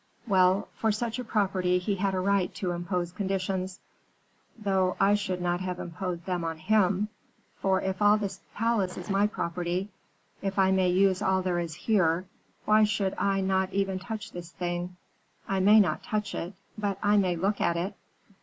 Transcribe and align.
Well, 0.25 0.67
for 0.73 0.91
such 0.91 1.19
a 1.19 1.23
property 1.23 1.77
he 1.77 1.93
had 1.97 2.15
a 2.15 2.19
right 2.19 2.51
to 2.55 2.71
impose 2.71 3.11
conditions; 3.11 3.79
though 4.57 4.97
I 4.99 5.13
should 5.13 5.39
not 5.39 5.59
have 5.61 5.79
imposed 5.79 6.25
them 6.25 6.43
on 6.43 6.57
him. 6.57 7.09
For 7.59 7.79
if 7.83 8.01
all 8.01 8.17
this 8.17 8.39
palace 8.55 8.97
is 8.97 9.11
my 9.11 9.27
property, 9.27 9.91
if 10.41 10.57
I 10.57 10.71
may 10.71 10.89
use 10.89 11.21
all 11.21 11.43
that 11.43 11.55
is 11.57 11.75
here, 11.75 12.25
why 12.65 12.83
should 12.83 13.13
I 13.19 13.41
not 13.41 13.71
even 13.73 13.99
touch 13.99 14.31
this 14.31 14.49
thing 14.49 14.97
I 15.47 15.59
may 15.59 15.79
not 15.79 16.01
touch 16.01 16.33
it, 16.33 16.55
but 16.79 16.97
I 17.03 17.17
may 17.17 17.35
look 17.35 17.61
at 17.61 17.77
it.' 17.77 17.93